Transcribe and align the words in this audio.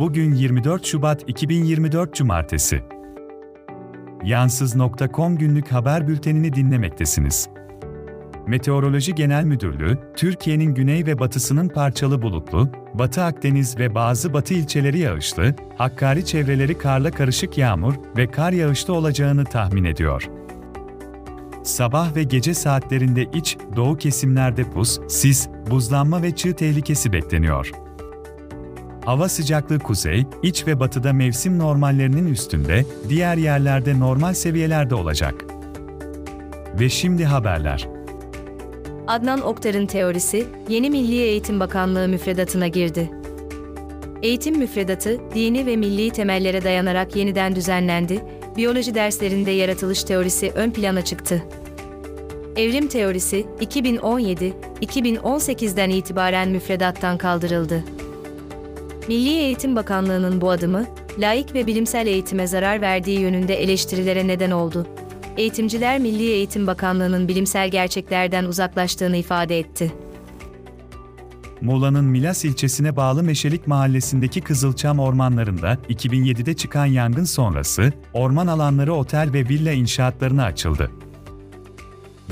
Bugün 0.00 0.34
24 0.34 0.86
Şubat 0.86 1.24
2024 1.26 2.14
Cumartesi. 2.14 2.82
Yansız.com 4.24 5.38
günlük 5.38 5.72
haber 5.72 6.08
bültenini 6.08 6.52
dinlemektesiniz. 6.52 7.48
Meteoroloji 8.46 9.14
Genel 9.14 9.44
Müdürlüğü, 9.44 9.98
Türkiye'nin 10.16 10.74
güney 10.74 11.06
ve 11.06 11.18
batısının 11.18 11.68
parçalı 11.68 12.22
bulutlu, 12.22 12.70
Batı 12.94 13.22
Akdeniz 13.22 13.78
ve 13.78 13.94
bazı 13.94 14.34
batı 14.34 14.54
ilçeleri 14.54 14.98
yağışlı, 14.98 15.54
Hakkari 15.78 16.24
çevreleri 16.24 16.78
karla 16.78 17.10
karışık 17.10 17.58
yağmur 17.58 17.94
ve 18.16 18.30
kar 18.30 18.52
yağışlı 18.52 18.94
olacağını 18.94 19.44
tahmin 19.44 19.84
ediyor. 19.84 20.30
Sabah 21.62 22.16
ve 22.16 22.22
gece 22.22 22.54
saatlerinde 22.54 23.24
iç, 23.34 23.56
doğu 23.76 23.96
kesimlerde 23.96 24.64
pus, 24.64 25.00
sis, 25.08 25.48
buzlanma 25.70 26.22
ve 26.22 26.36
çığ 26.36 26.56
tehlikesi 26.56 27.12
bekleniyor. 27.12 27.89
Hava 29.04 29.28
sıcaklığı 29.28 29.78
kuzey, 29.78 30.26
iç 30.42 30.66
ve 30.66 30.80
batıda 30.80 31.12
mevsim 31.12 31.58
normallerinin 31.58 32.26
üstünde, 32.26 32.84
diğer 33.08 33.36
yerlerde 33.36 33.98
normal 33.98 34.34
seviyelerde 34.34 34.94
olacak. 34.94 35.44
Ve 36.80 36.88
şimdi 36.88 37.24
haberler. 37.24 37.88
Adnan 39.06 39.40
Oktar'ın 39.40 39.86
teorisi, 39.86 40.46
yeni 40.68 40.90
Milli 40.90 41.16
Eğitim 41.16 41.60
Bakanlığı 41.60 42.08
müfredatına 42.08 42.68
girdi. 42.68 43.10
Eğitim 44.22 44.58
müfredatı, 44.58 45.18
dini 45.34 45.66
ve 45.66 45.76
milli 45.76 46.10
temellere 46.10 46.64
dayanarak 46.64 47.16
yeniden 47.16 47.56
düzenlendi, 47.56 48.24
biyoloji 48.56 48.94
derslerinde 48.94 49.50
yaratılış 49.50 50.04
teorisi 50.04 50.52
ön 50.54 50.70
plana 50.70 51.04
çıktı. 51.04 51.42
Evrim 52.56 52.88
teorisi, 52.88 53.46
2017-2018'den 53.60 55.90
itibaren 55.90 56.48
müfredattan 56.48 57.18
kaldırıldı. 57.18 57.84
Milli 59.10 59.30
Eğitim 59.30 59.76
Bakanlığı'nın 59.76 60.40
bu 60.40 60.50
adımı, 60.50 60.86
laik 61.18 61.54
ve 61.54 61.66
bilimsel 61.66 62.06
eğitime 62.06 62.46
zarar 62.46 62.80
verdiği 62.80 63.20
yönünde 63.20 63.54
eleştirilere 63.54 64.26
neden 64.26 64.50
oldu. 64.50 64.86
Eğitimciler 65.36 65.98
Milli 65.98 66.22
Eğitim 66.22 66.66
Bakanlığı'nın 66.66 67.28
bilimsel 67.28 67.70
gerçeklerden 67.70 68.44
uzaklaştığını 68.44 69.16
ifade 69.16 69.58
etti. 69.58 69.92
Muğla'nın 71.60 72.04
Milas 72.04 72.44
ilçesine 72.44 72.96
bağlı 72.96 73.22
Meşelik 73.22 73.66
mahallesindeki 73.66 74.40
Kızılçam 74.40 74.98
ormanlarında 74.98 75.78
2007'de 75.88 76.54
çıkan 76.54 76.86
yangın 76.86 77.24
sonrası 77.24 77.92
orman 78.12 78.46
alanları 78.46 78.94
otel 78.94 79.32
ve 79.32 79.48
villa 79.48 79.72
inşaatlarına 79.72 80.44
açıldı. 80.44 80.90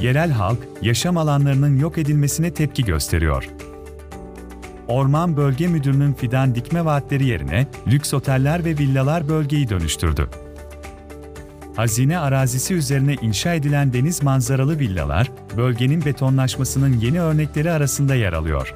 Yerel 0.00 0.30
halk, 0.30 0.58
yaşam 0.83 1.17
alanlarının 1.17 1.78
yok 1.78 1.98
edilmesine 1.98 2.55
tepki 2.55 2.84
gösteriyor. 2.84 3.48
Orman 4.89 5.36
Bölge 5.36 5.67
Müdürü'nün 5.67 6.12
fidan 6.12 6.55
dikme 6.55 6.84
vaatleri 6.84 7.27
yerine 7.27 7.67
lüks 7.86 8.14
oteller 8.14 8.64
ve 8.64 8.78
villalar 8.78 9.28
bölgeyi 9.28 9.69
dönüştürdü. 9.69 10.28
Hazine 11.77 12.19
arazisi 12.19 12.75
üzerine 12.75 13.14
inşa 13.14 13.55
edilen 13.55 13.92
deniz 13.92 14.22
manzaralı 14.22 14.78
villalar, 14.78 15.30
bölgenin 15.56 16.05
betonlaşmasının 16.05 16.98
yeni 17.00 17.20
örnekleri 17.20 17.70
arasında 17.70 18.14
yer 18.14 18.33
alıyor. 18.33 18.75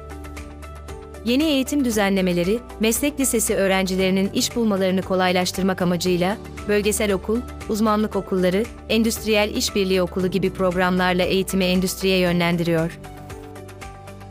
Yeni 1.25 1.43
eğitim 1.43 1.85
düzenlemeleri, 1.85 2.59
meslek 2.79 3.19
lisesi 3.19 3.55
öğrencilerinin 3.55 4.29
iş 4.29 4.55
bulmalarını 4.55 5.01
kolaylaştırmak 5.01 5.81
amacıyla, 5.81 6.37
bölgesel 6.67 7.13
okul, 7.13 7.39
uzmanlık 7.69 8.15
okulları, 8.15 8.63
endüstriyel 8.89 9.55
işbirliği 9.55 10.01
okulu 10.01 10.27
gibi 10.27 10.49
programlarla 10.49 11.23
eğitimi 11.23 11.65
endüstriye 11.65 12.17
yönlendiriyor. 12.17 12.99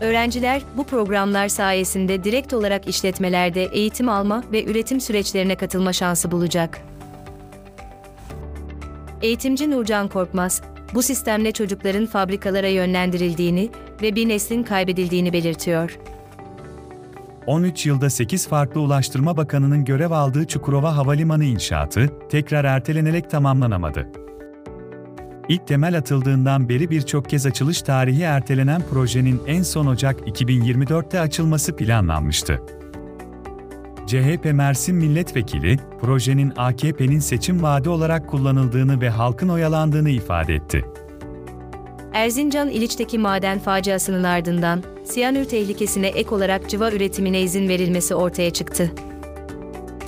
Öğrenciler 0.03 0.63
bu 0.77 0.85
programlar 0.85 1.49
sayesinde 1.49 2.25
direkt 2.25 2.53
olarak 2.53 2.89
işletmelerde 2.89 3.65
eğitim 3.65 4.09
alma 4.09 4.45
ve 4.53 4.65
üretim 4.65 5.01
süreçlerine 5.01 5.57
katılma 5.57 5.93
şansı 5.93 6.31
bulacak. 6.31 6.81
Eğitimci 9.23 9.71
Nurcan 9.71 10.09
Korkmaz, 10.09 10.63
bu 10.95 11.03
sistemle 11.03 11.53
çocukların 11.53 12.07
fabrikalara 12.07 12.69
yönlendirildiğini 12.69 13.71
ve 14.03 14.15
bir 14.15 14.29
neslin 14.29 14.63
kaybedildiğini 14.63 15.33
belirtiyor. 15.33 15.99
13 17.47 17.87
yılda 17.87 18.11
8 18.11 18.49
farklı 18.49 18.81
Ulaştırma 18.81 19.37
Bakanı'nın 19.37 19.85
görev 19.85 20.11
aldığı 20.11 20.47
Çukurova 20.47 20.97
Havalimanı 20.97 21.45
inşaatı 21.45 22.11
tekrar 22.31 22.65
ertelenerek 22.65 23.31
tamamlanamadı. 23.31 24.22
İlk 25.49 25.67
temel 25.67 25.99
atıldığından 25.99 26.69
beri 26.69 26.91
birçok 26.91 27.31
kez 27.31 27.47
açılış 27.47 27.83
tarihi 27.83 28.23
ertelenen 28.23 28.83
projenin 28.91 29.43
en 29.47 29.63
son 29.63 29.87
Ocak 29.87 30.29
2024'te 30.29 31.21
açılması 31.21 31.77
planlanmıştı. 31.77 32.63
CHP 34.07 34.45
Mersin 34.45 34.97
Milletvekili, 34.97 35.79
projenin 36.01 36.53
AKP'nin 36.57 37.19
seçim 37.19 37.63
vaadi 37.63 37.89
olarak 37.89 38.29
kullanıldığını 38.29 39.01
ve 39.01 39.11
halkın 39.11 39.49
oyalandığını 39.49 40.11
ifade 40.11 40.55
etti. 40.55 40.85
Erzincan 42.13 42.69
İliç'teki 42.69 43.19
maden 43.19 43.59
faciasının 43.59 44.25
ardından 44.25 44.83
siyanür 45.05 45.45
tehlikesine 45.45 46.07
ek 46.07 46.35
olarak 46.35 46.69
cıva 46.69 46.93
üretimine 46.93 47.41
izin 47.41 47.69
verilmesi 47.69 48.15
ortaya 48.15 48.51
çıktı. 48.51 48.91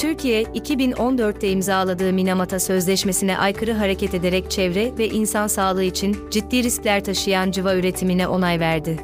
Türkiye, 0.05 0.43
2014'te 0.43 1.51
imzaladığı 1.51 2.13
Minamata 2.13 2.61
Sözleşmesi'ne 2.61 3.39
aykırı 3.39 3.73
hareket 3.73 4.15
ederek 4.15 4.51
çevre 4.51 4.93
ve 4.99 5.09
insan 5.09 5.47
sağlığı 5.47 5.83
için 5.83 6.17
ciddi 6.31 6.63
riskler 6.63 7.05
taşıyan 7.05 7.51
cıva 7.51 7.75
üretimine 7.75 8.29
onay 8.29 8.61
verdi. 8.61 9.01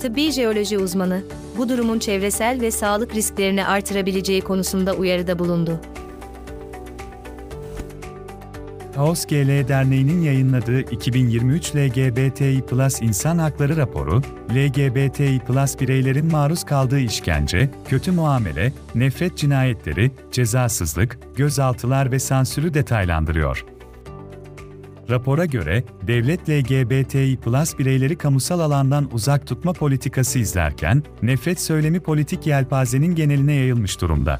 Tıbbi 0.00 0.32
jeoloji 0.32 0.78
uzmanı, 0.78 1.22
bu 1.56 1.68
durumun 1.68 1.98
çevresel 1.98 2.60
ve 2.60 2.70
sağlık 2.70 3.14
risklerini 3.14 3.64
artırabileceği 3.64 4.40
konusunda 4.40 4.94
uyarıda 4.94 5.38
bulundu. 5.38 5.80
Kaos 8.94 9.26
GL 9.26 9.68
Derneği'nin 9.68 10.22
yayınladığı 10.22 10.80
2023 10.80 11.76
LGBTİ 11.76 12.62
Plus 12.66 13.02
İnsan 13.02 13.38
Hakları 13.38 13.76
raporu, 13.76 14.22
LGBTİ 14.50 15.40
Plus 15.46 15.80
bireylerin 15.80 16.32
maruz 16.32 16.64
kaldığı 16.64 17.00
işkence, 17.00 17.70
kötü 17.88 18.12
muamele, 18.12 18.72
nefret 18.94 19.36
cinayetleri, 19.36 20.10
cezasızlık, 20.32 21.18
gözaltılar 21.36 22.12
ve 22.12 22.18
sansürü 22.18 22.74
detaylandırıyor. 22.74 23.64
Rapora 25.10 25.44
göre, 25.44 25.84
devlet 26.06 26.48
LGBTİ 26.48 27.38
Plus 27.44 27.78
bireyleri 27.78 28.16
kamusal 28.16 28.60
alandan 28.60 29.08
uzak 29.12 29.46
tutma 29.46 29.72
politikası 29.72 30.38
izlerken, 30.38 31.02
nefret 31.22 31.60
söylemi 31.60 32.00
politik 32.00 32.46
yelpazenin 32.46 33.14
geneline 33.14 33.52
yayılmış 33.52 34.00
durumda. 34.00 34.38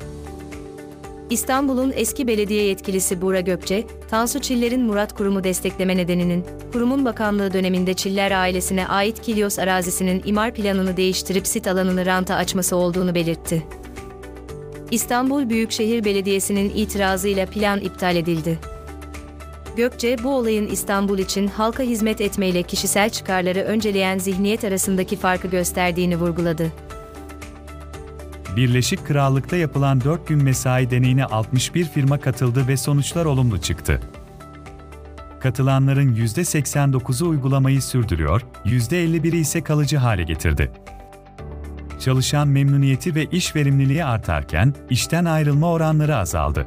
İstanbul'un 1.32 1.92
eski 1.96 2.26
belediye 2.26 2.64
yetkilisi 2.64 3.22
Buğra 3.22 3.40
Gökçe, 3.40 3.84
Tansu 4.10 4.40
Çiller'in 4.40 4.80
Murat 4.80 5.12
Kurum'u 5.12 5.44
destekleme 5.44 5.96
nedeninin, 5.96 6.46
kurumun 6.72 7.04
bakanlığı 7.04 7.52
döneminde 7.52 7.94
Çiller 7.94 8.30
ailesine 8.30 8.88
ait 8.88 9.22
Kilyos 9.22 9.58
arazisinin 9.58 10.22
imar 10.24 10.54
planını 10.54 10.96
değiştirip 10.96 11.46
sit 11.46 11.66
alanını 11.66 12.06
ranta 12.06 12.34
açması 12.34 12.76
olduğunu 12.76 13.14
belirtti. 13.14 13.62
İstanbul 14.90 15.48
Büyükşehir 15.50 16.04
Belediyesi'nin 16.04 16.72
itirazıyla 16.74 17.46
plan 17.46 17.80
iptal 17.80 18.16
edildi. 18.16 18.58
Gökçe, 19.76 20.16
bu 20.24 20.28
olayın 20.36 20.66
İstanbul 20.66 21.18
için 21.18 21.46
halka 21.46 21.82
hizmet 21.82 22.20
etmeyle 22.20 22.62
kişisel 22.62 23.10
çıkarları 23.10 23.60
önceleyen 23.60 24.18
zihniyet 24.18 24.64
arasındaki 24.64 25.16
farkı 25.16 25.48
gösterdiğini 25.48 26.16
vurguladı. 26.16 26.72
Birleşik 28.56 29.06
Krallık'ta 29.06 29.56
yapılan 29.56 30.00
4 30.00 30.28
gün 30.28 30.42
mesai 30.42 30.90
deneyine 30.90 31.24
61 31.24 31.84
firma 31.84 32.18
katıldı 32.18 32.68
ve 32.68 32.76
sonuçlar 32.76 33.24
olumlu 33.24 33.60
çıktı. 33.60 34.00
Katılanların 35.40 36.14
%89'u 36.14 37.28
uygulamayı 37.28 37.82
sürdürüyor, 37.82 38.42
%51'i 38.64 39.38
ise 39.38 39.64
kalıcı 39.64 39.96
hale 39.96 40.22
getirdi. 40.22 40.72
Çalışan 42.00 42.48
memnuniyeti 42.48 43.14
ve 43.14 43.24
iş 43.24 43.56
verimliliği 43.56 44.04
artarken 44.04 44.74
işten 44.90 45.24
ayrılma 45.24 45.70
oranları 45.70 46.16
azaldı. 46.16 46.66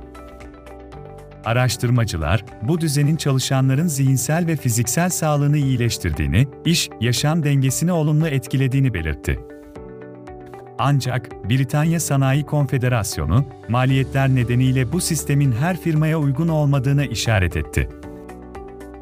Araştırmacılar, 1.46 2.46
bu 2.62 2.82
düzenin 2.82 3.16
çalışanların 3.16 3.88
zihinsel 3.88 4.48
ve 4.48 4.56
fiziksel 4.56 5.10
sağlığını 5.10 5.58
iyileştirdiğini, 5.58 6.48
iş-yaşam 6.66 7.44
dengesini 7.44 7.92
olumlu 7.92 8.28
etkilediğini 8.28 8.94
belirtti. 8.94 9.40
Ancak 10.80 11.50
Britanya 11.50 12.00
Sanayi 12.00 12.46
Konfederasyonu, 12.46 13.46
maliyetler 13.70 14.30
nedeniyle 14.30 14.92
bu 14.92 15.02
sistemin 15.02 15.52
her 15.52 15.78
firmaya 15.78 16.20
uygun 16.20 16.48
olmadığını 16.48 17.06
işaret 17.06 17.58
etti. 17.58 17.90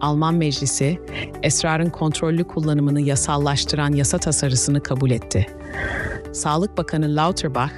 Alman 0.01 0.35
Meclisi, 0.35 0.99
esrarın 1.43 1.89
kontrollü 1.89 2.43
kullanımını 2.43 3.01
yasallaştıran 3.01 3.93
yasa 3.93 4.17
tasarısını 4.17 4.83
kabul 4.83 5.11
etti. 5.11 5.47
Sağlık 6.33 6.77
Bakanı 6.77 7.15
Lauterbach, 7.15 7.71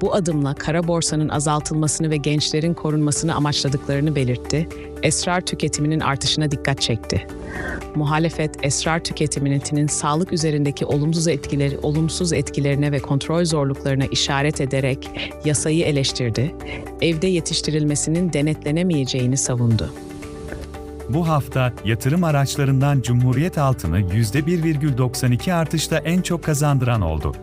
bu 0.00 0.14
adımla 0.14 0.54
kara 0.54 0.88
borsanın 0.88 1.28
azaltılmasını 1.28 2.10
ve 2.10 2.16
gençlerin 2.16 2.74
korunmasını 2.74 3.34
amaçladıklarını 3.34 4.16
belirtti, 4.16 4.68
esrar 5.02 5.40
tüketiminin 5.40 6.00
artışına 6.00 6.50
dikkat 6.50 6.80
çekti. 6.80 7.26
Muhalefet, 7.94 8.64
esrar 8.64 9.04
tüketiminin 9.04 9.86
sağlık 9.86 10.32
üzerindeki 10.32 10.86
olumsuz 10.86 11.28
etkileri, 11.28 11.78
olumsuz 11.78 12.32
etkilerine 12.32 12.92
ve 12.92 12.98
kontrol 12.98 13.44
zorluklarına 13.44 14.04
işaret 14.04 14.60
ederek 14.60 15.10
yasayı 15.44 15.84
eleştirdi, 15.84 16.54
evde 17.00 17.26
yetiştirilmesinin 17.26 18.32
denetlenemeyeceğini 18.32 19.36
savundu. 19.36 19.90
Bu 21.08 21.28
hafta 21.28 21.72
yatırım 21.84 22.24
araçlarından 22.24 23.00
Cumhuriyet 23.00 23.58
altını 23.58 24.00
%1,92 24.00 25.54
artışla 25.54 25.98
en 25.98 26.22
çok 26.22 26.44
kazandıran 26.44 27.00
oldu. 27.00 27.34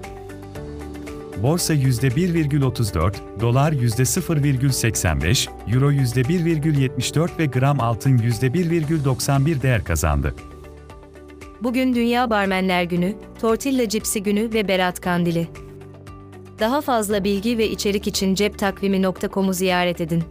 Borsa 1.44 1.74
%1,34, 1.74 3.14
dolar 3.40 3.72
%0,85, 3.72 5.50
euro 5.68 5.92
%1,74 5.92 7.40
ve 7.40 7.46
gram 7.46 7.80
altın 7.80 8.18
%1,91 8.18 9.62
değer 9.62 9.84
kazandı. 9.84 10.36
Bugün 11.64 11.96
Dünya 11.96 12.30
Barmenler 12.30 12.84
Günü, 12.84 13.16
Tortilla 13.42 13.90
Cipsi 13.90 14.24
Günü 14.24 14.54
ve 14.54 14.68
Berat 14.68 15.02
Kandili. 15.02 15.48
Daha 16.60 16.82
fazla 16.82 17.24
bilgi 17.24 17.58
ve 17.58 17.70
içerik 17.70 18.08
için 18.08 18.36
ceptakvimi.com'u 18.36 19.54
ziyaret 19.54 20.02
edin. 20.02 20.24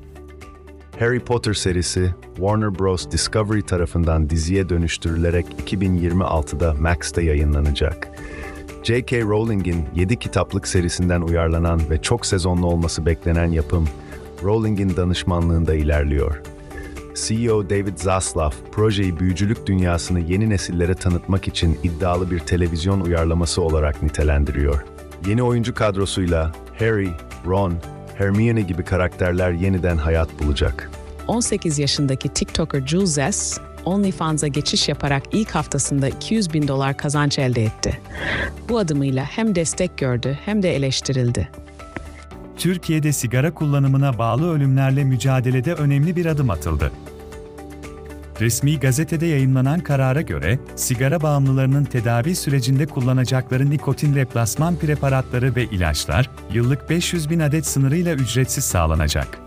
Harry 0.99 1.21
Potter 1.21 1.55
serisi 1.55 2.15
Warner 2.37 2.79
Bros. 2.79 3.11
Discovery 3.11 3.63
tarafından 3.63 4.31
diziye 4.31 4.69
dönüştürülerek 4.69 5.47
2026'da 5.67 6.75
Max'te 6.75 7.23
yayınlanacak. 7.23 8.12
J.K. 8.83 9.21
Rowling'in 9.21 9.85
7 9.95 10.19
kitaplık 10.19 10.69
serisinden 10.69 11.21
uyarlanan 11.21 11.91
ve 11.91 12.03
çok 12.03 12.27
sezonlu 12.27 12.67
olması 12.67 13.07
beklenen 13.07 13.47
yapım, 13.47 13.89
Rowling'in 14.43 14.97
danışmanlığında 14.97 15.75
ilerliyor. 15.75 16.43
CEO 17.15 17.71
David 17.71 17.99
Zaslav, 17.99 18.51
projeyi 18.73 19.21
büyücülük 19.21 19.67
dünyasını 19.67 20.21
yeni 20.21 20.51
nesillere 20.51 20.95
tanıtmak 20.95 21.49
için 21.49 21.79
iddialı 21.83 22.31
bir 22.31 22.39
televizyon 22.39 23.01
uyarlaması 23.01 23.63
olarak 23.63 24.03
nitelendiriyor. 24.03 24.85
Yeni 25.27 25.43
oyuncu 25.43 25.75
kadrosuyla 25.75 26.53
Harry, 26.79 27.11
Ron, 27.47 27.75
Hermione 28.19 28.61
gibi 28.61 28.85
karakterler 28.85 29.53
yeniden 29.53 29.97
hayat 29.97 30.29
bulacak. 30.43 30.91
18 31.29 31.79
yaşındaki 31.79 32.29
TikToker 32.29 32.87
Jules 32.87 33.15
Zess, 33.15 33.59
OnlyFans'a 33.85 34.47
geçiş 34.47 34.89
yaparak 34.89 35.23
ilk 35.33 35.51
haftasında 35.51 36.09
200 36.09 36.53
bin 36.53 36.69
dolar 36.69 36.97
kazanç 36.97 37.39
elde 37.39 37.65
etti. 37.65 38.01
Bu 38.69 38.79
adımıyla 38.79 39.25
hem 39.25 39.55
destek 39.55 39.99
gördü 39.99 40.39
hem 40.45 40.63
de 40.63 40.77
eleştirildi. 40.77 41.49
Türkiye'de 42.57 43.13
sigara 43.13 43.55
kullanımına 43.55 44.19
bağlı 44.19 44.53
ölümlerle 44.53 45.05
mücadelede 45.05 45.75
önemli 45.75 46.17
bir 46.17 46.27
adım 46.27 46.51
atıldı. 46.51 46.93
Resmi 48.41 48.81
gazetede 48.81 49.27
yayınlanan 49.27 49.81
karara 49.81 50.21
göre, 50.23 50.59
sigara 50.77 51.23
bağımlılarının 51.23 51.85
tedavi 51.85 52.35
sürecinde 52.35 52.87
kullanacakları 52.87 53.71
nikotin 53.71 54.15
replasman 54.15 54.77
preparatları 54.77 55.57
ve 55.57 55.65
ilaçlar, 55.65 56.31
yıllık 56.53 56.91
500 56.91 57.31
bin 57.31 57.41
adet 57.41 57.67
sınırıyla 57.67 58.15
ücretsiz 58.15 58.65
sağlanacak. 58.65 59.39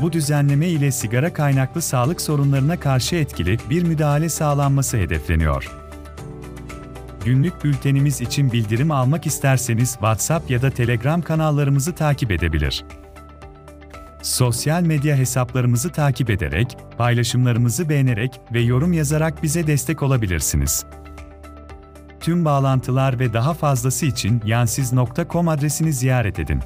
Bu 0.00 0.12
düzenleme 0.12 0.68
ile 0.68 0.90
sigara 0.90 1.32
kaynaklı 1.32 1.82
sağlık 1.82 2.20
sorunlarına 2.20 2.80
karşı 2.80 3.16
etkili 3.16 3.58
bir 3.70 3.82
müdahale 3.82 4.28
sağlanması 4.28 4.96
hedefleniyor. 4.96 5.70
Günlük 7.24 7.64
bültenimiz 7.64 8.20
için 8.20 8.52
bildirim 8.52 8.90
almak 8.90 9.26
isterseniz 9.26 9.92
WhatsApp 9.92 10.50
ya 10.50 10.62
da 10.62 10.70
Telegram 10.70 11.22
kanallarımızı 11.22 11.94
takip 11.94 12.30
edebilir. 12.30 12.84
Sosyal 14.22 14.82
medya 14.82 15.16
hesaplarımızı 15.16 15.90
takip 15.90 16.30
ederek, 16.30 16.76
paylaşımlarımızı 16.98 17.88
beğenerek 17.88 18.40
ve 18.52 18.60
yorum 18.60 18.92
yazarak 18.92 19.42
bize 19.42 19.66
destek 19.66 20.02
olabilirsiniz. 20.02 20.84
Tüm 22.20 22.44
bağlantılar 22.44 23.18
ve 23.18 23.32
daha 23.32 23.54
fazlası 23.54 24.06
için 24.06 24.42
yansiz.com 24.44 25.48
adresini 25.48 25.92
ziyaret 25.92 26.38
edin. 26.38 26.60